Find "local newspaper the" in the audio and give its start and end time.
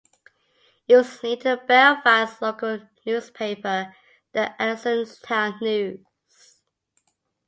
2.41-4.51